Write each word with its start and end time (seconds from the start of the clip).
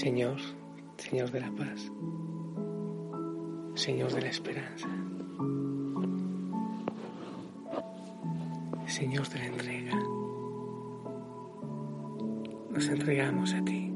Señor, 0.00 0.38
Señor 0.96 1.30
de 1.30 1.40
la 1.40 1.50
paz, 1.50 1.92
Señor 3.74 4.10
de 4.14 4.22
la 4.22 4.28
esperanza, 4.28 4.88
Señor 8.86 9.28
de 9.28 9.38
la 9.40 9.44
entrega, 9.44 9.98
nos 12.70 12.88
entregamos 12.88 13.52
a 13.52 13.62
ti. 13.62 13.92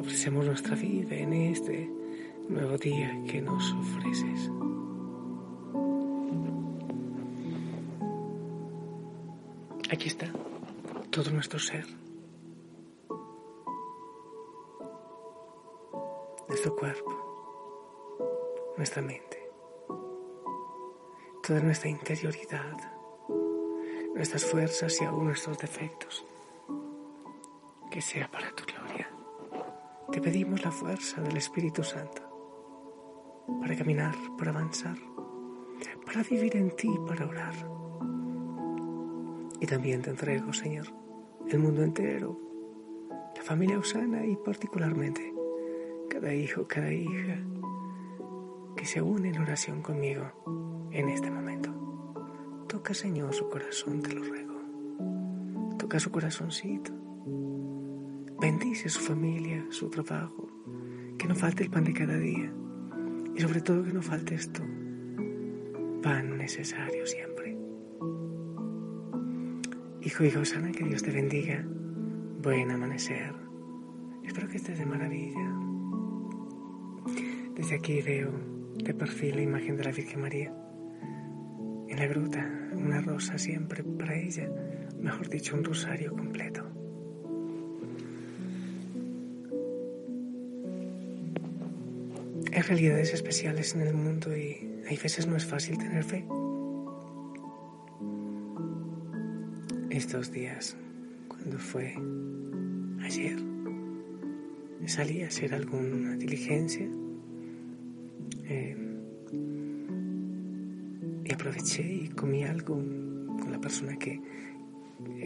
Ofrecemos 0.00 0.44
nuestra 0.44 0.74
vida 0.74 1.14
en 1.14 1.32
este 1.32 1.88
nuevo 2.48 2.76
día 2.76 3.22
que 3.28 3.40
nos 3.40 3.72
ofreces. 3.72 4.50
Aquí 9.92 10.08
está 10.08 10.26
todo 11.12 11.30
nuestro 11.30 11.60
ser. 11.60 12.09
Cuerpo, 16.80 18.72
nuestra 18.78 19.02
mente, 19.02 19.52
toda 21.46 21.60
nuestra 21.60 21.90
interioridad, 21.90 22.74
nuestras 24.14 24.46
fuerzas 24.46 24.98
y 25.02 25.04
aún 25.04 25.26
nuestros 25.26 25.58
defectos. 25.58 26.24
Que 27.90 28.00
sea 28.00 28.30
para 28.30 28.50
tu 28.52 28.64
gloria. 28.64 29.10
Te 30.10 30.22
pedimos 30.22 30.64
la 30.64 30.70
fuerza 30.70 31.20
del 31.20 31.36
Espíritu 31.36 31.84
Santo 31.84 32.22
para 33.60 33.76
caminar, 33.76 34.14
para 34.38 34.50
avanzar, 34.50 34.96
para 36.06 36.22
vivir 36.22 36.56
en 36.56 36.70
ti, 36.76 36.88
para 37.06 37.26
orar. 37.26 37.54
Y 39.60 39.66
también 39.66 40.00
te 40.00 40.08
entrego, 40.08 40.54
Señor, 40.54 40.86
el 41.46 41.58
mundo 41.58 41.82
entero, 41.82 42.40
la 43.36 43.42
familia 43.42 43.78
Usana 43.78 44.24
y 44.24 44.34
particularmente 44.36 45.39
cada 46.20 46.34
hijo, 46.34 46.68
cada 46.68 46.92
hija 46.92 47.38
que 48.76 48.84
se 48.84 49.00
une 49.00 49.30
en 49.30 49.40
oración 49.40 49.80
conmigo 49.80 50.88
en 50.90 51.08
este 51.08 51.30
momento. 51.30 51.70
Toca, 52.68 52.92
Señor, 52.92 53.32
su 53.32 53.48
corazón, 53.48 54.02
te 54.02 54.12
lo 54.12 54.22
ruego. 54.22 55.78
Toca 55.78 55.98
su 55.98 56.10
corazoncito. 56.10 56.92
Bendice 58.38 58.90
su 58.90 59.00
familia, 59.00 59.64
su 59.70 59.88
trabajo. 59.88 60.46
Que 61.16 61.26
no 61.26 61.34
falte 61.34 61.64
el 61.64 61.70
pan 61.70 61.84
de 61.84 61.94
cada 61.94 62.18
día. 62.18 62.52
Y 63.34 63.40
sobre 63.40 63.62
todo 63.62 63.82
que 63.82 63.92
no 63.92 64.02
falte 64.02 64.34
esto. 64.34 64.62
Pan 66.02 66.36
necesario 66.36 67.06
siempre. 67.06 67.56
Hijo, 70.02 70.24
hija 70.24 70.44
sana, 70.44 70.70
que 70.70 70.84
Dios 70.84 71.02
te 71.02 71.12
bendiga. 71.12 71.64
Buen 72.42 72.70
amanecer. 72.70 73.34
Espero 74.22 74.48
que 74.48 74.58
estés 74.58 74.78
de 74.78 74.86
maravilla. 74.86 75.69
Desde 77.60 77.74
aquí 77.74 78.00
veo 78.00 78.32
de 78.78 78.94
perfil 78.94 79.36
la 79.36 79.42
imagen 79.42 79.76
de 79.76 79.84
la 79.84 79.90
Virgen 79.90 80.22
María. 80.22 80.50
En 81.90 81.98
la 81.98 82.06
gruta, 82.06 82.50
una 82.72 83.02
rosa 83.02 83.36
siempre 83.36 83.84
para 83.84 84.16
ella, 84.16 84.50
mejor 84.98 85.28
dicho, 85.28 85.54
un 85.56 85.64
rosario 85.64 86.16
completo. 86.16 86.64
Hay 92.50 92.62
realidades 92.62 93.12
especiales 93.12 93.74
en 93.74 93.82
el 93.82 93.92
mundo 93.92 94.34
y 94.34 94.80
hay 94.88 94.96
veces 94.96 95.26
no 95.26 95.36
es 95.36 95.44
fácil 95.44 95.76
tener 95.76 96.02
fe. 96.02 96.24
Estos 99.90 100.32
días, 100.32 100.78
cuando 101.28 101.58
fue 101.58 101.94
ayer, 103.02 103.38
salí 104.86 105.20
a 105.20 105.26
hacer 105.26 105.52
alguna 105.52 106.16
diligencia 106.16 106.88
aproveché 111.50 111.82
y 111.82 112.08
comí 112.10 112.44
algo 112.44 112.76
con 112.76 113.50
la 113.50 113.58
persona 113.58 113.96
que, 113.96 114.20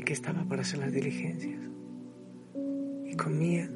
que 0.04 0.12
estaba 0.12 0.42
para 0.44 0.62
hacer 0.62 0.78
las 0.80 0.90
diligencias. 0.90 1.60
Y 3.04 3.14
comía 3.14 3.70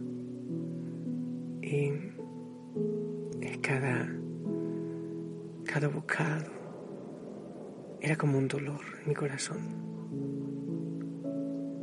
y 1.60 1.92
cada, 3.60 4.08
cada 5.66 5.88
bocado 5.88 6.50
era 8.00 8.16
como 8.16 8.38
un 8.38 8.48
dolor 8.48 8.80
en 9.02 9.08
mi 9.08 9.14
corazón. 9.14 9.58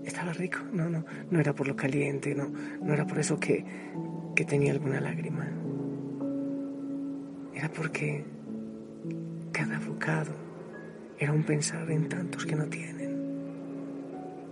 Estaba 0.04 0.34
rico, 0.34 0.60
no, 0.74 0.90
no, 0.90 1.06
no 1.30 1.40
era 1.40 1.54
por 1.54 1.68
lo 1.68 1.76
caliente, 1.76 2.34
no, 2.34 2.50
no 2.82 2.92
era 2.92 3.06
por 3.06 3.20
eso 3.20 3.40
que, 3.40 3.64
que 4.36 4.46
tenía 4.46 4.72
alguna 4.72 5.00
lágrima 5.00 5.48
era 7.54 7.70
porque 7.70 8.26
cada 9.54 9.80
bocado 9.80 10.45
era 11.20 11.32
un 11.32 11.44
pensar 11.44 11.90
en 11.90 12.10
tantos 12.10 12.46
que 12.46 12.56
no 12.56 12.66
tienen, 12.68 13.16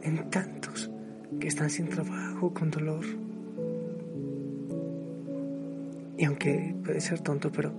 en 0.01 0.29
tantos 0.29 0.90
que 1.40 1.47
están 1.47 1.69
sin 1.69 1.90
trabajo, 1.90 2.53
con 2.53 2.72
dolor. 2.72 3.06
Y 6.18 6.25
aunque 6.25 6.75
puede 6.84 7.02
ser 7.02 7.22
tonto, 7.22 7.52
pero 7.52 7.73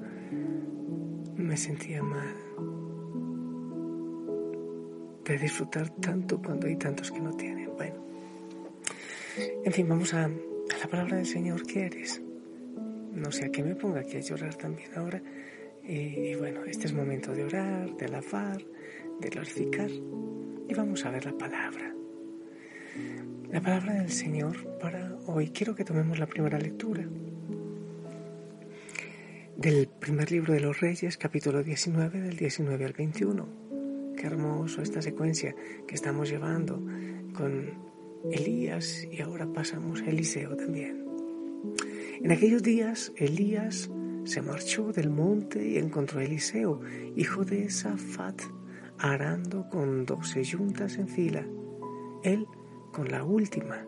me 1.37 1.57
sentía 1.57 2.03
mal 2.03 2.35
de 5.25 5.39
disfrutar 5.39 5.89
tanto 5.91 6.41
cuando 6.43 6.67
hay 6.67 6.77
tantos 6.77 7.11
que 7.11 7.21
no 7.21 7.33
tienen. 7.33 7.71
Bueno, 7.77 7.97
en 9.65 9.73
fin, 9.73 9.89
vamos 9.89 10.13
a, 10.15 10.25
a 10.25 10.79
la 10.81 10.89
palabra 10.91 11.17
del 11.17 11.27
Señor 11.27 11.67
que 11.67 11.87
eres 11.87 12.23
no 13.15 13.31
sé 13.31 13.47
a 13.47 13.49
qué 13.51 13.63
me 13.63 13.77
ponga 13.77 14.01
aquí 14.01 14.17
a 14.17 14.21
llorar 14.21 14.55
también 14.57 14.91
ahora. 14.97 15.23
Y, 15.87 16.35
bueno, 16.37 16.65
este 16.65 16.87
es 16.87 16.95
momento 16.95 17.33
de 17.33 17.45
orar, 17.45 17.95
de 17.97 18.07
alabar, 18.07 18.65
de 19.21 19.29
glorificar. 19.29 19.91
Y 19.91 20.75
vamos 20.75 21.05
a 21.05 21.11
ver 21.11 21.27
la 21.27 21.37
palabra. 21.37 21.95
La 23.51 23.61
palabra 23.61 23.95
del 23.95 24.11
Señor 24.11 24.79
para 24.79 25.15
hoy. 25.27 25.51
Quiero 25.51 25.75
que 25.75 25.85
tomemos 25.85 26.19
la 26.19 26.27
primera 26.27 26.59
lectura 26.59 27.07
del 29.57 29.87
primer 29.87 30.33
libro 30.33 30.53
de 30.53 30.61
los 30.61 30.81
Reyes, 30.81 31.17
capítulo 31.17 31.63
19, 31.63 32.21
del 32.21 32.37
19 32.37 32.85
al 32.85 32.93
21. 32.93 33.49
Qué 34.17 34.27
hermoso 34.27 34.83
esta 34.83 35.03
secuencia 35.03 35.55
que 35.87 35.95
estamos 35.95 36.31
llevando 36.31 36.83
con 37.35 37.71
Elías 38.33 39.07
y 39.11 39.21
ahora 39.21 39.47
pasamos 39.53 40.01
a 40.03 40.07
Eliseo 40.07 40.57
también. 40.57 41.05
En 42.23 42.33
aquellos 42.33 42.63
días 42.63 43.13
Elías 43.17 43.91
se 44.25 44.43
marchó 44.43 44.93
del 44.93 45.11
monte 45.11 45.67
y 45.67 45.79
encontró 45.79 46.21
a 46.21 46.25
Eliseo, 46.25 46.81
hijo 47.15 47.45
de 47.45 47.71
Safat, 47.71 48.41
arando 48.99 49.69
con 49.69 50.07
doce 50.07 50.43
yuntas 50.43 50.97
en 50.97 51.09
fila, 51.09 51.47
él 52.23 52.47
con 52.93 53.09
la 53.11 53.25
última. 53.25 53.87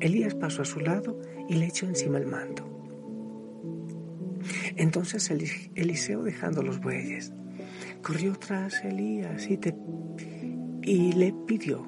Elías 0.00 0.34
pasó 0.34 0.62
a 0.62 0.64
su 0.64 0.80
lado 0.80 1.20
y 1.48 1.54
le 1.54 1.66
echó 1.66 1.86
encima 1.86 2.18
el 2.18 2.26
manto. 2.26 2.68
Entonces 4.76 5.30
Eliseo, 5.30 6.22
dejando 6.22 6.62
los 6.62 6.80
bueyes, 6.80 7.32
corrió 8.02 8.34
tras 8.34 8.84
Elías 8.84 9.48
y, 9.48 9.58
y 10.82 11.12
le 11.12 11.32
pidió, 11.46 11.86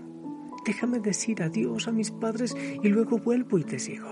déjame 0.65 1.01
decir 1.01 1.43
adiós 1.43 1.89
a 1.89 1.93
mis 1.93 2.11
padres 2.11 2.57
y 2.83 2.89
luego 2.89 3.19
vuelvo 3.19 3.59
y 3.59 3.65
te 3.65 3.79
sigo. 3.79 4.11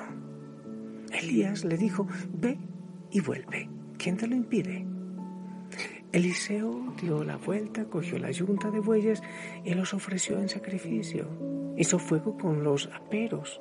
Elías 1.12 1.64
le 1.64 1.76
dijo, 1.76 2.06
ve 2.32 2.58
y 3.12 3.20
vuelve. 3.20 3.68
¿Quién 3.98 4.16
te 4.16 4.26
lo 4.26 4.34
impide? 4.34 4.86
Eliseo 6.12 6.94
dio 7.00 7.24
la 7.24 7.36
vuelta, 7.36 7.84
cogió 7.86 8.18
la 8.18 8.30
yunta 8.30 8.70
de 8.70 8.80
bueyes 8.80 9.22
y 9.64 9.74
los 9.74 9.94
ofreció 9.94 10.38
en 10.38 10.48
sacrificio. 10.48 11.26
Hizo 11.76 11.98
fuego 11.98 12.36
con 12.36 12.64
los 12.64 12.88
aperos. 12.88 13.60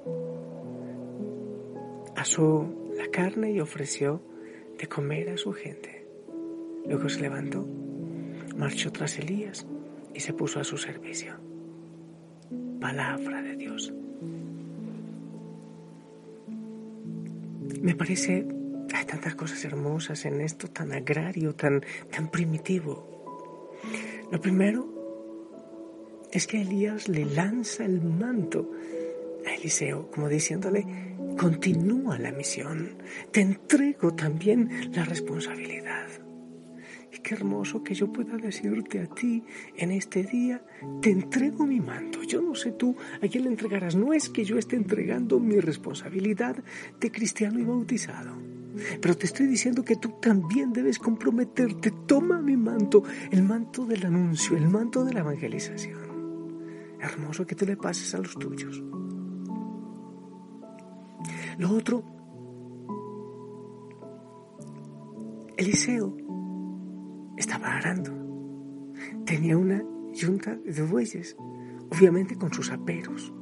Asó 2.15 2.73
la 2.97 3.07
carne 3.07 3.51
y 3.51 3.59
ofreció 3.59 4.21
de 4.77 4.87
comer 4.87 5.29
a 5.29 5.37
su 5.37 5.53
gente. 5.53 6.05
Luego 6.85 7.07
se 7.07 7.21
levantó, 7.21 7.65
marchó 8.57 8.91
tras 8.91 9.17
Elías 9.19 9.65
y 10.13 10.19
se 10.19 10.33
puso 10.33 10.59
a 10.59 10.63
su 10.63 10.77
servicio. 10.77 11.35
Palabra 12.81 13.41
de 13.41 13.55
Dios. 13.55 13.93
Me 17.81 17.95
parece, 17.95 18.45
hay 18.93 19.05
tantas 19.05 19.35
cosas 19.35 19.63
hermosas 19.65 20.25
en 20.25 20.41
esto 20.41 20.67
tan 20.67 20.91
agrario, 20.91 21.55
tan, 21.55 21.83
tan 22.09 22.29
primitivo. 22.29 23.77
Lo 24.31 24.39
primero 24.39 24.87
es 26.31 26.47
que 26.47 26.61
Elías 26.61 27.09
le 27.09 27.25
lanza 27.25 27.85
el 27.85 28.01
manto 28.01 28.71
a 29.45 29.53
Eliseo, 29.53 30.09
como 30.11 30.29
diciéndole, 30.29 30.85
continúa 31.37 32.17
la 32.17 32.31
misión, 32.31 32.97
te 33.31 33.41
entrego 33.41 34.13
también 34.13 34.91
la 34.93 35.03
responsabilidad. 35.03 36.07
Y 37.13 37.19
qué 37.19 37.35
hermoso 37.35 37.83
que 37.83 37.93
yo 37.93 38.11
pueda 38.11 38.37
decirte 38.37 39.01
a 39.01 39.07
ti 39.07 39.43
en 39.75 39.91
este 39.91 40.23
día, 40.23 40.63
te 41.01 41.09
entrego 41.09 41.65
mi 41.65 41.81
manto. 41.81 42.23
Yo 42.23 42.41
no 42.41 42.55
sé 42.55 42.71
tú 42.71 42.95
a 43.21 43.27
quién 43.27 43.43
le 43.43 43.49
entregarás. 43.49 43.95
No 43.97 44.13
es 44.13 44.29
que 44.29 44.45
yo 44.45 44.57
esté 44.57 44.77
entregando 44.77 45.39
mi 45.39 45.59
responsabilidad 45.59 46.55
de 47.01 47.11
cristiano 47.11 47.59
y 47.59 47.63
bautizado. 47.63 48.50
Pero 49.01 49.17
te 49.17 49.25
estoy 49.25 49.47
diciendo 49.47 49.83
que 49.83 49.95
tú 49.95 50.09
también 50.21 50.71
debes 50.71 50.99
comprometerte. 50.99 51.91
Toma 52.05 52.41
mi 52.41 52.55
manto, 52.55 53.03
el 53.31 53.43
manto 53.43 53.85
del 53.85 54.05
anuncio, 54.05 54.55
el 54.55 54.69
manto 54.69 55.03
de 55.03 55.13
la 55.13 55.19
evangelización. 55.21 55.99
Hermoso 56.99 57.45
que 57.45 57.55
tú 57.55 57.65
le 57.65 57.77
pases 57.77 58.13
a 58.13 58.19
los 58.19 58.35
tuyos. 58.35 58.81
Lo 61.57 61.71
otro, 61.71 62.03
Eliseo 65.57 66.15
estaba 67.37 67.75
arando. 67.75 68.11
Tenía 69.25 69.57
una 69.57 69.83
yunta 70.13 70.55
de 70.55 70.81
bueyes, 70.83 71.35
obviamente 71.89 72.35
con 72.35 72.53
sus 72.53 72.71
aperos. 72.71 73.33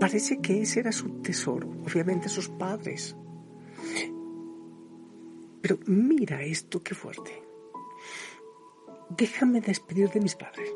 Parece 0.00 0.40
que 0.40 0.62
ese 0.62 0.80
era 0.80 0.92
su 0.92 1.20
tesoro, 1.20 1.68
obviamente 1.84 2.28
sus 2.28 2.48
padres. 2.48 3.16
Pero 5.62 5.78
mira 5.86 6.42
esto 6.42 6.82
qué 6.82 6.94
fuerte. 6.94 7.42
Déjame 9.08 9.60
despedir 9.60 10.10
de 10.10 10.20
mis 10.20 10.34
padres. 10.34 10.74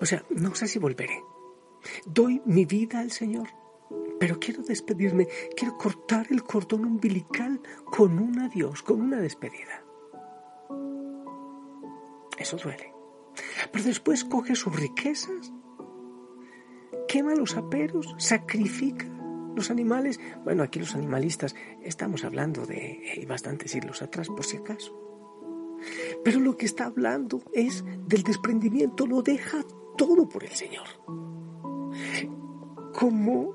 O 0.00 0.06
sea, 0.06 0.24
no 0.30 0.54
sé 0.54 0.66
si 0.66 0.78
volveré. 0.78 1.22
Doy 2.06 2.40
mi 2.46 2.64
vida 2.64 3.00
al 3.00 3.10
Señor, 3.10 3.48
pero 4.18 4.40
quiero 4.40 4.62
despedirme, 4.62 5.28
quiero 5.56 5.76
cortar 5.76 6.26
el 6.30 6.42
cordón 6.42 6.86
umbilical 6.86 7.60
con 7.84 8.18
un 8.18 8.40
adiós, 8.40 8.82
con 8.82 9.00
una 9.00 9.20
despedida. 9.20 9.84
Eso 12.38 12.56
duele. 12.56 12.92
Pero 13.70 13.84
después 13.84 14.24
coge 14.24 14.54
sus 14.56 14.74
riquezas, 14.74 15.52
quema 17.06 17.34
los 17.34 17.56
aperos, 17.56 18.14
sacrifica 18.18 19.15
los 19.56 19.70
animales. 19.70 20.20
Bueno, 20.44 20.62
aquí 20.62 20.78
los 20.78 20.94
animalistas 20.94 21.56
estamos 21.82 22.24
hablando 22.24 22.66
de 22.66 23.24
bastantes 23.28 23.72
siglos 23.72 24.02
atrás, 24.02 24.28
por 24.28 24.44
si 24.44 24.58
acaso. 24.58 24.96
Pero 26.24 26.40
lo 26.40 26.56
que 26.56 26.66
está 26.66 26.86
hablando 26.86 27.42
es 27.52 27.84
del 28.06 28.22
desprendimiento, 28.22 29.06
lo 29.06 29.22
deja 29.22 29.64
todo 29.96 30.28
por 30.28 30.44
el 30.44 30.50
Señor. 30.50 30.86
Como 32.92 33.54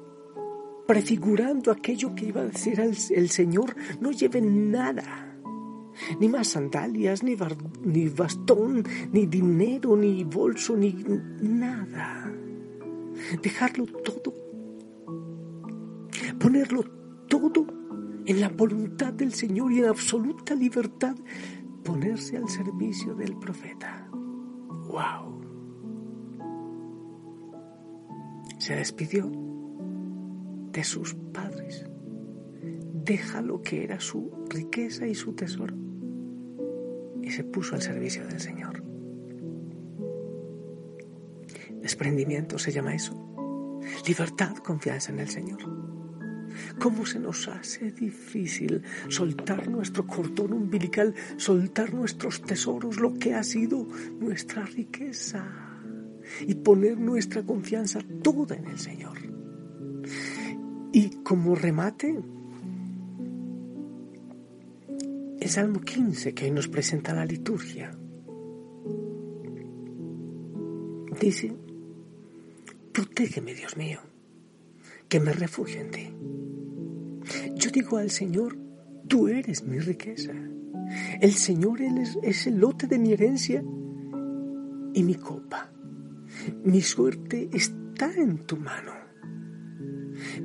prefigurando 0.88 1.72
aquello 1.72 2.14
que 2.16 2.26
iba 2.26 2.42
a 2.42 2.46
decir 2.46 2.80
el, 2.80 3.30
Señor, 3.30 3.76
no 4.00 4.12
lleven 4.12 4.72
nada 4.72 5.28
ni 6.20 6.28
más 6.30 6.48
sandalias, 6.48 7.22
ni, 7.22 7.38
ni 7.84 8.10
bastón, 8.10 8.84
ni 9.12 9.26
dinero, 9.28 9.96
ni 9.96 10.24
bolso, 10.24 10.76
ni 10.76 10.94
nada. 11.42 12.34
Dejarlo 13.42 13.86
todo. 13.86 14.51
Ponerlo 16.42 16.84
todo 17.28 17.68
en 18.26 18.40
la 18.40 18.50
voluntad 18.50 19.14
del 19.14 19.34
Señor 19.34 19.72
y 19.72 19.80
en 19.80 19.86
absoluta 19.86 20.56
libertad 20.56 21.16
ponerse 21.84 22.38
al 22.38 22.50
servicio 22.50 23.16
del 23.16 23.38
profeta. 23.38 24.08
¡Wow! 24.12 25.42
Se 28.58 28.76
despidió 28.76 29.32
de 30.72 30.84
sus 30.84 31.14
padres. 31.14 31.86
Deja 33.04 33.42
lo 33.42 33.62
que 33.62 33.84
era 33.84 34.00
su 34.00 34.32
riqueza 34.50 35.08
y 35.08 35.16
su 35.16 35.34
tesoro 35.34 35.76
y 37.22 37.32
se 37.32 37.44
puso 37.44 37.76
al 37.76 37.82
servicio 37.82 38.26
del 38.26 38.40
Señor. 38.40 38.84
Desprendimiento 41.82 42.58
se 42.60 42.72
llama 42.72 42.94
eso. 42.94 43.16
Libertad, 44.08 44.56
confianza 44.58 45.12
en 45.12 45.20
el 45.20 45.30
Señor. 45.30 46.01
¿Cómo 46.80 47.06
se 47.06 47.20
nos 47.20 47.48
hace 47.48 47.92
difícil 47.92 48.82
soltar 49.08 49.70
nuestro 49.70 50.06
cordón 50.06 50.54
umbilical, 50.54 51.14
soltar 51.38 51.94
nuestros 51.94 52.42
tesoros, 52.42 53.00
lo 53.00 53.14
que 53.14 53.34
ha 53.34 53.44
sido 53.44 53.88
nuestra 54.20 54.66
riqueza 54.66 55.46
y 56.42 56.56
poner 56.56 57.00
nuestra 57.00 57.44
confianza 57.44 58.00
toda 58.22 58.56
en 58.56 58.68
el 58.68 58.80
Señor? 58.80 59.18
Y 60.94 61.10
como 61.24 61.56
remate, 61.56 62.20
el 65.40 65.50
Salmo 65.50 65.82
15 65.82 66.34
que 66.34 66.46
hoy 66.46 66.52
nos 66.52 66.68
presenta 66.68 67.14
la 67.14 67.26
liturgia. 67.26 67.92
Dice, 71.20 71.54
protégeme 72.92 73.54
Dios 73.54 73.78
mío, 73.78 74.00
que 75.12 75.20
me 75.20 75.34
refugio 75.34 75.82
en 75.82 75.92
ti. 75.92 76.08
Yo 77.56 77.70
digo 77.70 77.98
al 77.98 78.10
Señor, 78.10 78.58
tú 79.10 79.28
eres 79.28 79.62
mi 79.66 79.78
riqueza. 79.78 80.32
El 81.20 81.34
Señor 81.34 81.82
es, 81.82 82.18
es 82.24 82.48
el 82.48 82.60
lote 82.60 82.88
de 82.88 82.98
mi 82.98 83.12
herencia 83.12 83.62
y 84.94 85.04
mi 85.04 85.16
copa. 85.16 85.70
Mi 86.64 86.82
suerte 86.82 87.50
está 87.52 88.10
en 88.14 88.38
tu 88.46 88.56
mano. 88.56 88.94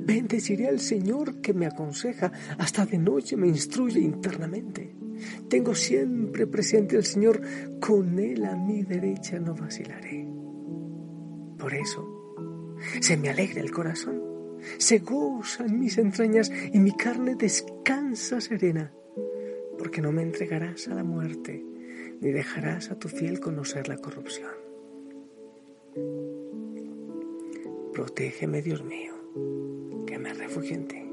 Bendeciré 0.05 0.67
al 0.67 0.81
Señor 0.81 1.39
que 1.39 1.53
me 1.53 1.65
aconseja, 1.65 2.33
hasta 2.57 2.85
de 2.85 2.97
noche 2.97 3.37
me 3.37 3.47
instruye 3.47 4.01
internamente. 4.01 4.93
Tengo 5.47 5.75
siempre 5.75 6.45
presente 6.45 6.97
al 6.97 7.05
Señor, 7.05 7.39
con 7.79 8.19
Él 8.19 8.43
a 8.43 8.57
mi 8.57 8.83
derecha 8.83 9.39
no 9.39 9.55
vacilaré. 9.55 10.27
Por 11.57 11.73
eso, 11.73 12.75
se 12.99 13.15
me 13.15 13.29
alegra 13.29 13.61
el 13.61 13.71
corazón, 13.71 14.26
se 14.77 14.99
goza 14.99 15.65
en 15.65 15.79
mis 15.79 15.97
entrañas 15.97 16.51
y 16.73 16.79
mi 16.79 16.91
carne 16.91 17.35
descansa 17.35 18.41
serena, 18.41 18.91
porque 19.77 20.01
no 20.01 20.11
me 20.11 20.21
entregarás 20.21 20.87
a 20.87 20.95
la 20.95 21.03
muerte, 21.03 21.63
ni 22.19 22.31
dejarás 22.31 22.91
a 22.91 22.99
tu 22.99 23.09
fiel 23.09 23.39
conocer 23.39 23.87
la 23.87 23.97
corrupción. 23.97 24.51
Protégeme, 27.93 28.61
Dios 28.61 28.83
mío 28.83 29.17
me 30.19 30.33
refugio 30.33 30.75
en 30.75 30.87
ti. 30.87 31.03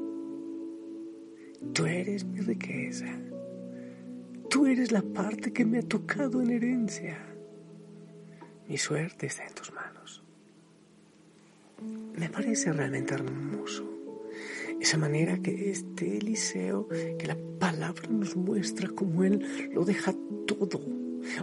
Tú 1.72 1.86
eres 1.86 2.24
mi 2.24 2.40
riqueza. 2.40 3.06
Tú 4.48 4.66
eres 4.66 4.92
la 4.92 5.02
parte 5.02 5.52
que 5.52 5.64
me 5.64 5.78
ha 5.78 5.82
tocado 5.82 6.42
en 6.42 6.50
herencia. 6.50 7.18
Mi 8.68 8.76
suerte 8.76 9.26
está 9.26 9.46
en 9.46 9.54
tus 9.54 9.72
manos. 9.72 9.83
Me 12.16 12.28
parece 12.28 12.72
realmente 12.72 13.14
hermoso 13.14 13.94
esa 14.80 14.98
manera 14.98 15.38
que 15.38 15.70
este 15.70 16.18
Eliseo, 16.18 16.88
que 16.88 17.26
la 17.26 17.38
palabra 17.58 18.08
nos 18.10 18.36
muestra 18.36 18.88
como 18.88 19.24
él 19.24 19.70
lo 19.72 19.84
deja 19.84 20.12
todo. 20.46 20.80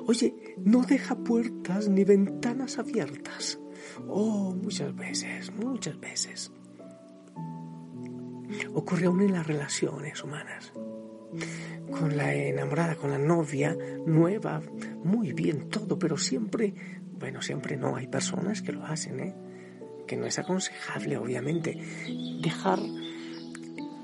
Oye, 0.06 0.56
no 0.58 0.84
deja 0.84 1.16
puertas 1.16 1.90
ni 1.90 2.04
ventanas 2.04 2.78
abiertas. 2.78 3.60
Oh, 4.08 4.54
muchas 4.54 4.96
veces, 4.96 5.52
muchas 5.54 6.00
veces 6.00 6.52
ocurre 8.74 9.06
aún 9.06 9.22
en 9.22 9.34
las 9.34 9.48
relaciones 9.48 10.24
humanas. 10.24 10.72
Con 11.90 12.16
la 12.16 12.34
enamorada, 12.34 12.96
con 12.96 13.12
la 13.12 13.18
novia 13.18 13.76
nueva, 14.06 14.62
muy 15.04 15.34
bien 15.34 15.70
todo, 15.70 15.98
pero 15.98 16.18
siempre, 16.18 16.74
bueno, 17.20 17.42
siempre 17.42 17.78
no, 17.78 17.96
hay 17.96 18.08
personas 18.08 18.62
que 18.62 18.72
lo 18.72 18.86
hacen, 18.86 19.20
¿eh? 19.20 19.36
No 20.18 20.26
es 20.26 20.40
aconsejable, 20.40 21.18
obviamente, 21.18 21.78
dejar 22.42 22.80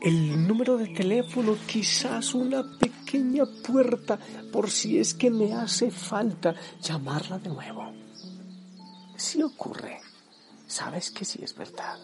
el 0.01 0.47
número 0.47 0.77
de 0.77 0.87
teléfono, 0.87 1.57
quizás 1.65 2.33
una 2.33 2.63
pequeña 2.77 3.43
puerta 3.45 4.19
por 4.51 4.69
si 4.69 4.99
es 4.99 5.13
que 5.13 5.29
me 5.29 5.53
hace 5.53 5.91
falta 5.91 6.55
llamarla 6.81 7.39
de 7.39 7.49
nuevo. 7.49 7.91
Si 9.15 9.41
ocurre, 9.41 9.99
sabes 10.67 11.11
que 11.11 11.25
sí 11.25 11.39
es 11.43 11.55
verdad. 11.55 11.97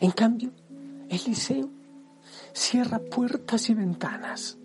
En 0.00 0.10
cambio, 0.10 0.52
Eliseo 1.08 1.70
cierra 2.52 2.98
puertas 2.98 3.68
y 3.70 3.74
ventanas. 3.74 4.58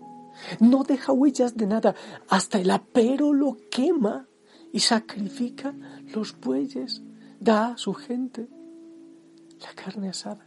No 0.58 0.84
deja 0.84 1.12
huellas 1.12 1.56
de 1.56 1.66
nada, 1.66 1.94
hasta 2.28 2.58
el 2.58 2.70
apero 2.70 3.32
lo 3.32 3.56
quema 3.70 4.26
y 4.72 4.80
sacrifica 4.80 5.74
los 6.14 6.38
bueyes, 6.38 7.02
da 7.38 7.72
a 7.72 7.78
su 7.78 7.94
gente 7.94 8.48
la 9.60 9.72
carne 9.74 10.08
asada 10.08 10.46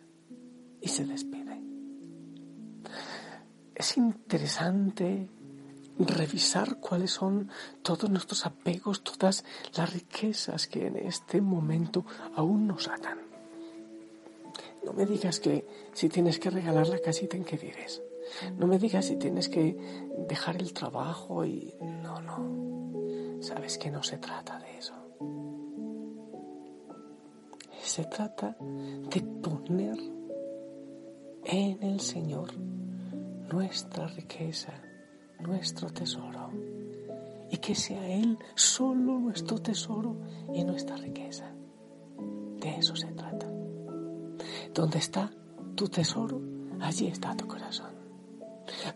y 0.82 0.88
se 0.88 1.06
despide. 1.06 1.62
Es 3.76 3.98
interesante 3.98 5.30
revisar 5.98 6.80
cuáles 6.80 7.12
son 7.12 7.50
todos 7.82 8.10
nuestros 8.10 8.46
apegos, 8.46 9.04
todas 9.04 9.44
las 9.76 9.94
riquezas 9.94 10.68
que 10.68 10.88
en 10.88 10.98
este 10.98 11.42
momento 11.42 12.06
aún 12.36 12.68
nos 12.68 12.88
atan. 12.88 13.20
No 14.84 14.94
me 14.94 15.06
digas 15.06 15.40
que 15.40 15.66
si 15.94 16.10
tienes 16.10 16.40
que 16.40 16.50
regalar 16.50 16.88
la 16.88 17.00
casita 17.00 17.38
en 17.38 17.46
que 17.46 17.58
vives. 17.58 18.02
No 18.58 18.68
me 18.68 18.80
digas 18.80 19.06
si 19.06 19.16
tienes 19.18 19.50
que 19.50 19.78
dejar 20.28 20.58
el 20.58 20.74
trabajo 20.74 21.46
y... 21.46 21.74
No, 21.82 22.22
no. 22.22 22.73
Sabes 23.44 23.78
que 23.78 23.92
no 23.92 24.02
se 24.02 24.18
trata 24.20 24.58
de 24.58 24.78
eso. 24.78 24.94
Se 27.82 28.06
trata 28.06 28.56
de 28.58 29.22
poner 29.22 29.98
en 31.44 31.84
el 31.84 32.00
Señor 32.00 32.54
nuestra 33.52 34.08
riqueza, 34.08 34.72
nuestro 35.42 35.90
tesoro. 35.90 36.52
Y 37.52 37.58
que 37.58 37.76
sea 37.76 38.08
Él 38.08 38.40
solo 38.56 39.20
nuestro 39.20 39.58
tesoro 39.58 40.16
y 40.54 40.64
nuestra 40.64 40.96
riqueza. 40.96 41.52
De 42.62 42.78
eso 42.78 42.96
se 42.96 43.12
trata. 43.12 43.46
Donde 44.74 45.00
está 45.00 45.30
tu 45.76 45.90
tesoro, 45.90 46.42
allí 46.80 47.08
está 47.08 47.36
tu 47.36 47.46
corazón. 47.46 47.93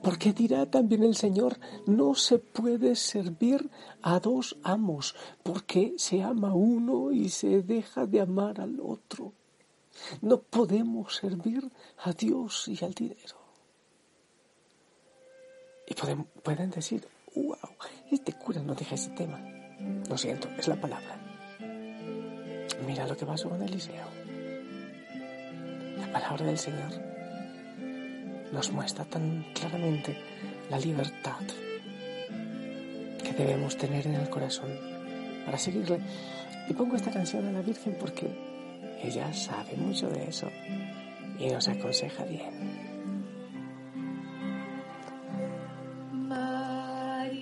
Porque 0.02 0.34
dirá 0.34 0.66
también 0.66 1.04
el 1.04 1.16
Señor, 1.16 1.60
no 1.86 2.16
se 2.16 2.40
puede 2.40 2.96
servir 2.96 3.70
a 4.02 4.20
dos 4.20 4.58
amos, 4.64 5.16
porque 5.44 5.94
se 5.98 6.24
ama 6.24 6.54
uno 6.54 7.12
y 7.12 7.30
se 7.30 7.62
deja 7.64 8.06
de 8.06 8.22
amar 8.22 8.62
al 8.62 8.80
otro. 8.80 9.34
No 10.22 10.40
podemos 10.40 11.16
servir 11.16 11.70
a 12.04 12.14
Dios 12.14 12.68
y 12.68 12.84
al 12.84 12.94
dinero. 12.94 13.36
Y 15.88 15.96
pueden, 16.44 16.70
decir, 16.70 17.08
wow, 17.36 17.56
este 18.12 18.34
cura 18.34 18.62
no 18.62 18.76
deja 18.76 18.96
ese 18.96 19.10
tema. 19.12 19.40
Lo 20.10 20.18
siento, 20.18 20.50
es 20.58 20.68
la 20.68 20.80
palabra. 20.80 21.20
Mira 22.86 23.08
lo 23.08 23.16
que 23.18 23.26
pasó 23.26 23.50
con 23.50 23.62
Eliseo 23.62 24.06
palabra 26.12 26.46
del 26.46 26.58
Señor 26.58 27.17
nos 28.52 28.72
muestra 28.72 29.06
tan 29.06 29.46
claramente 29.54 30.18
la 30.70 30.80
libertad 30.80 31.42
que 33.24 33.32
debemos 33.34 33.78
tener 33.78 34.08
en 34.08 34.16
el 34.16 34.30
corazón 34.30 34.70
para 35.46 35.58
seguirle. 35.58 36.00
Y 36.70 36.74
pongo 36.74 36.96
esta 36.96 37.12
canción 37.12 37.46
a 37.48 37.52
la 37.52 37.62
Virgen 37.62 37.96
porque 38.00 38.28
ella 39.02 39.34
sabe 39.34 39.76
mucho 39.78 40.10
de 40.10 40.28
eso 40.28 40.50
y 41.40 41.48
nos 41.50 41.68
aconseja 41.68 42.24
bien. 42.26 42.98
María, 46.12 47.42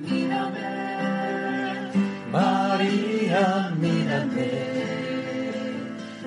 mírame. 0.00 0.74
María, 2.30 3.72
mírame. 3.78 4.50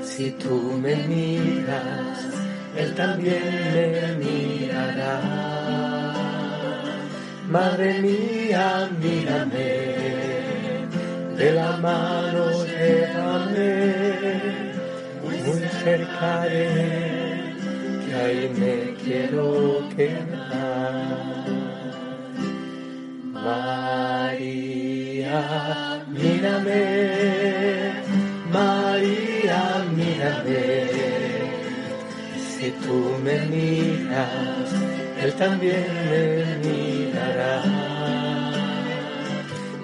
Si 0.03 0.31
tú 0.31 0.79
me 0.81 0.95
miras, 1.07 2.36
Él 2.77 2.93
también 2.93 3.41
me 3.73 4.13
mirará. 4.23 5.19
Madre 7.49 7.99
mía, 8.01 8.87
mírame, 9.01 9.69
de 11.37 11.51
la 11.53 11.77
mano 11.77 12.45
llévame, 12.65 13.71
muy 15.23 15.39
cerca 15.83 16.41
de 16.41 16.67
que 18.05 18.11
ahí 18.15 18.51
me 18.59 18.75
quiero 19.03 19.45
quedar. 19.95 20.93
María, 23.33 25.41
mírame 26.09 26.81
si 32.59 32.71
tú 32.71 33.15
me 33.23 33.39
miras, 33.45 34.69
Él 35.21 35.33
también 35.33 35.85
me 36.09 36.25
mirará. 36.67 37.61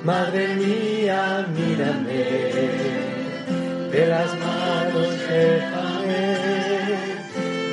Madre 0.04 0.56
mía, 0.56 1.48
mírame, 1.56 2.24
de 3.92 4.08
las 4.08 4.32
manos 4.40 5.12
déjame, 5.30 6.26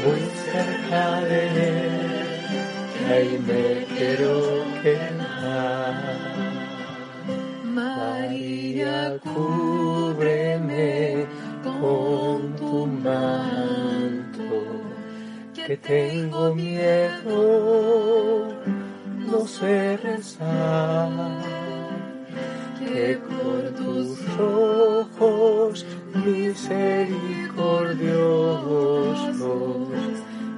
muy 0.05 0.23
cerca 0.51 1.21
de 1.23 1.41
Él, 1.47 2.01
que 2.93 3.15
ahí 3.15 3.33
me 3.49 3.97
quiero 3.97 4.35
quedar. 4.83 5.95
María, 7.65 9.19
que 15.71 15.77
tengo 15.77 16.53
miedo, 16.53 17.39
no 19.31 19.47
sé 19.47 19.97
rezar, 19.99 21.09
que 22.81 23.17
por 23.19 23.71
tus 23.79 24.19
ojos 24.41 25.87
misericordiosos 26.25 29.19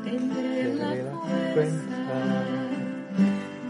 tendré 0.03 0.75
la 0.77 0.95
cuenta, 1.53 2.21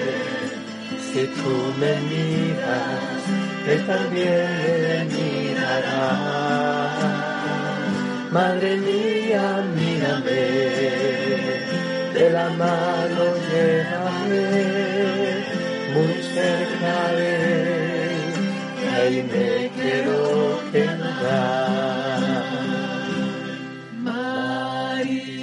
Si 1.13 1.23
tú 1.27 1.55
me 1.81 1.93
miras, 2.09 3.23
Él 3.67 3.81
también 3.87 4.49
me 4.85 4.99
mirará. 5.15 6.07
Madre 8.31 8.71
mía, 8.77 9.45
mírame, 9.75 10.43
de 12.15 12.25
la 12.31 12.49
mano 12.51 13.25
llévame, 13.51 14.47
muy 15.95 16.17
cerca 16.35 16.95
de 17.17 17.71
ahí 18.95 19.19
me 19.33 19.71
quiero 19.75 20.19
quedar. 20.73 22.23
María, 24.01 25.41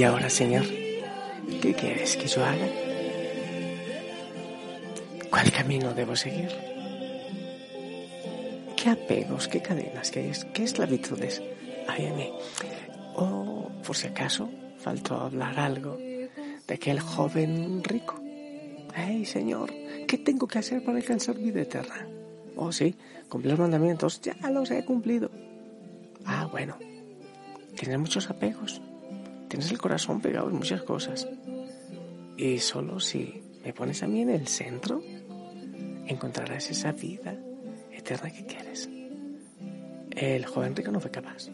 Y 0.00 0.02
ahora, 0.02 0.30
Señor, 0.30 0.64
¿qué 1.60 1.74
quieres 1.74 2.16
que 2.16 2.26
yo 2.26 2.42
haga? 2.42 2.66
¿Cuál 5.28 5.52
camino 5.52 5.92
debo 5.92 6.16
seguir? 6.16 6.48
¿Qué 8.78 8.88
apegos, 8.88 9.46
qué 9.48 9.60
cadenas, 9.60 10.10
qué, 10.10 10.30
es, 10.30 10.46
qué 10.54 10.64
esclavitudes 10.64 11.42
hay 11.86 12.06
en 12.06 12.16
mí? 12.16 12.32
O, 13.14 13.70
por 13.86 13.94
si 13.94 14.06
acaso, 14.06 14.48
faltó 14.78 15.16
hablar 15.16 15.60
algo 15.60 15.98
de 15.98 16.74
aquel 16.74 16.98
joven 16.98 17.84
rico. 17.84 18.18
¡Ay, 18.94 19.26
Señor! 19.26 19.70
¿Qué 20.08 20.16
tengo 20.16 20.48
que 20.48 20.60
hacer 20.60 20.82
para 20.82 20.96
alcanzar 20.96 21.36
vida 21.36 21.60
eterna? 21.60 22.08
Oh, 22.56 22.72
sí, 22.72 22.96
cumplir 23.28 23.58
mandamientos, 23.58 24.22
ya 24.22 24.34
los 24.48 24.70
he 24.70 24.82
cumplido. 24.82 25.30
Ah, 26.24 26.48
bueno, 26.50 26.78
tiene 27.76 27.98
muchos 27.98 28.30
apegos. 28.30 28.80
Tienes 29.50 29.70
el 29.72 29.78
corazón 29.78 30.20
pegado 30.20 30.48
en 30.48 30.54
muchas 30.54 30.82
cosas. 30.82 31.28
Y 32.36 32.58
solo 32.60 33.00
si 33.00 33.42
me 33.64 33.72
pones 33.72 34.02
a 34.02 34.06
mí 34.06 34.22
en 34.22 34.30
el 34.30 34.46
centro, 34.46 35.02
encontrarás 36.06 36.70
esa 36.70 36.92
vida 36.92 37.36
eterna 37.92 38.30
que 38.30 38.46
quieres. 38.46 38.88
El 40.12 40.46
joven 40.46 40.74
rico 40.76 40.92
no 40.92 41.00
fue 41.00 41.10
capaz, 41.10 41.48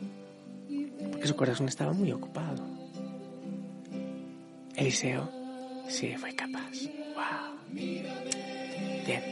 porque 1.10 1.26
su 1.26 1.34
corazón 1.34 1.68
estaba 1.68 1.92
muy 1.92 2.12
ocupado. 2.12 2.64
Eliseo 4.76 5.30
sí 5.88 6.14
fue 6.18 6.34
capaz. 6.34 6.72
¡Wow! 7.14 7.56
Bien, 9.06 9.22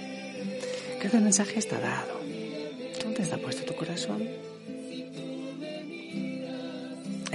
creo 0.99 1.11
que 1.11 1.16
el 1.18 1.23
mensaje 1.23 1.59
está 1.59 1.78
dado. 1.78 2.18
¿Dónde 3.02 3.23
está 3.23 3.37
puesto 3.37 3.64
tu 3.64 3.75
corazón? 3.75 4.26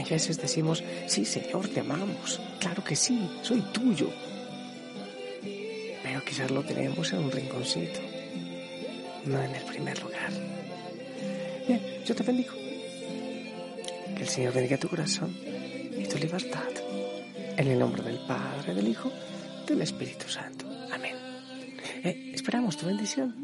En 0.10 0.18
Jesús 0.18 0.40
decimos, 0.40 0.84
sí 1.06 1.24
Señor, 1.24 1.68
te 1.68 1.82
amamos. 1.82 2.42
Claro 2.60 2.84
que 2.84 2.96
sí, 2.96 3.30
soy 3.44 3.62
tuyo. 3.72 4.10
Pero 6.02 6.26
quizás 6.26 6.50
lo 6.50 6.64
tenemos 6.64 7.14
en 7.14 7.20
un 7.20 7.32
rinconcito, 7.32 8.00
no 9.26 9.40
en 9.40 9.54
el 9.54 9.64
primer 9.66 10.02
lugar. 10.02 10.32
Bien, 11.68 11.80
yo 12.04 12.16
te 12.16 12.24
bendigo. 12.24 12.54
Que 14.16 14.24
el 14.24 14.28
Señor 14.28 14.52
bendiga 14.52 14.78
tu 14.78 14.90
corazón 14.90 15.38
y 15.46 16.08
tu 16.08 16.18
libertad. 16.18 16.72
En 17.56 17.68
el 17.68 17.78
nombre 17.78 18.02
del 18.02 18.18
Padre, 18.26 18.74
del 18.74 18.88
Hijo, 18.88 19.12
del 19.68 19.84
Espíritu 19.84 20.28
Santo. 20.28 20.66
Amén. 20.92 21.16
Eh, 22.04 22.32
esperamos 22.34 22.78
tu 22.78 22.88
bendición. 22.88 23.36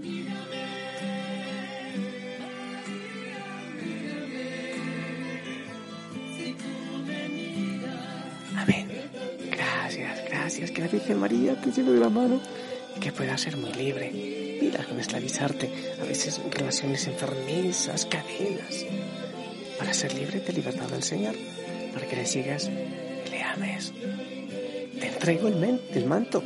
Amén. 8.66 8.88
Gracias, 9.52 10.26
gracias. 10.28 10.72
Que 10.72 10.82
la 10.82 10.88
Virgen 10.88 11.20
María 11.20 11.56
te 11.62 11.72
lleve 11.72 11.92
de 11.92 12.00
la 12.00 12.10
mano 12.10 12.42
y 12.96 13.00
que 13.00 13.12
pueda 13.12 13.38
ser 13.38 13.58
muy 13.58 13.72
libre. 13.74 14.12
Mira 14.62 14.84
con 14.84 15.00
esclavizarte. 15.00 15.70
A 16.02 16.06
veces 16.06 16.42
relaciones 16.50 17.06
enfermizas, 17.08 18.06
cadenas. 18.06 18.86
Para 19.78 19.94
ser 19.94 20.14
libre 20.16 20.40
de 20.40 20.54
libertad 20.54 20.88
del 20.88 21.04
Señor. 21.04 21.36
Para 21.94 22.08
que 22.08 22.16
le 22.16 22.26
sigas 22.26 22.70
le 23.30 23.44
ames. 23.44 23.94
Te 25.00 25.08
entrego 25.08 25.48
el, 25.48 25.80
el 25.94 26.06
manto. 26.06 26.44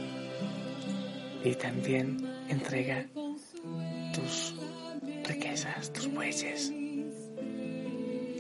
Y 1.44 1.56
también 1.56 2.28
entrega 2.50 3.06
tus 4.14 4.56
riquezas, 5.24 5.94
tus 5.94 6.12
bueyes. 6.12 6.74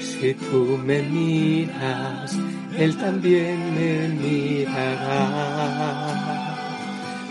Si 0.01 0.35
tú 0.35 0.79
me 0.85 1.03
miras, 1.03 2.37
Él 2.83 2.97
también 2.97 3.59
me 3.77 4.09
mirará. 4.09 5.21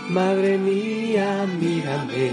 Madre 0.08 0.56
mía, 0.56 1.46
mírame, 1.60 2.26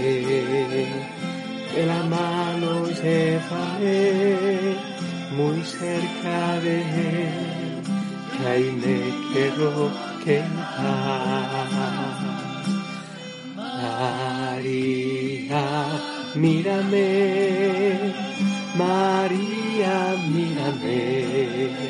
de 1.74 1.82
la 1.86 2.02
mano 2.14 2.70
llévame 2.88 3.98
muy 5.36 5.62
cerca 5.64 6.60
de 6.64 6.76
Él, 6.80 7.82
que 8.32 8.42
ahí 8.52 8.68
me 8.82 8.98
quiero 9.30 9.70
quedar. 10.24 11.60
María, 14.46 15.64
mírame, 16.36 17.08
María, 18.78 19.94
mírame. 20.32 21.89